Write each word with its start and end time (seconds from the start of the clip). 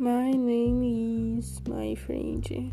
My 0.00 0.30
name 0.30 1.36
is 1.38 1.60
my 1.68 1.94
friend. 1.94 2.72